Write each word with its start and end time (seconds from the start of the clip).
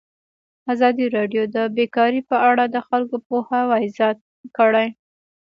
ازادي 0.73 1.05
راډیو 1.17 1.43
د 1.55 1.57
بیکاري 1.77 2.21
په 2.29 2.35
اړه 2.49 2.63
د 2.69 2.77
خلکو 2.87 3.15
پوهاوی 3.27 3.83
زیات 3.97 4.17
کړی. 4.57 4.87